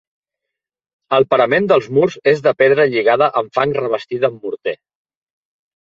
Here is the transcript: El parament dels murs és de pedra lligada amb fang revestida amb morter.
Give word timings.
El 1.17 1.27
parament 1.33 1.67
dels 1.73 1.91
murs 1.99 2.17
és 2.33 2.43
de 2.49 2.55
pedra 2.63 2.89
lligada 2.95 3.31
amb 3.43 3.55
fang 3.61 3.79
revestida 3.81 4.31
amb 4.35 4.45
morter. 4.51 4.79